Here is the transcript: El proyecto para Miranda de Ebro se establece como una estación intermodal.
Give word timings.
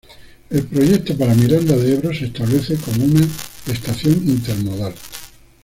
El 0.49 0.63
proyecto 0.63 1.15
para 1.15 1.35
Miranda 1.35 1.77
de 1.77 1.93
Ebro 1.93 2.11
se 2.11 2.25
establece 2.25 2.75
como 2.75 3.03
una 3.05 3.21
estación 3.67 4.13
intermodal. 4.27 4.95